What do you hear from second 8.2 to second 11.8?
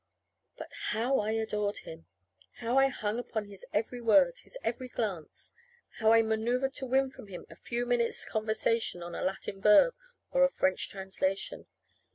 conversation on a Latin verb or a French translation!